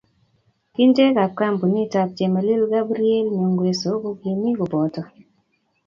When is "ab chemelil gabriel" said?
2.01-3.25